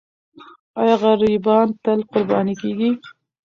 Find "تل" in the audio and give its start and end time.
1.83-1.99